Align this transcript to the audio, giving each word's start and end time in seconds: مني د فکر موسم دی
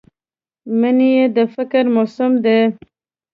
مني 0.79 1.11
د 1.35 1.37
فکر 1.53 1.83
موسم 1.95 2.31
دی 2.45 2.59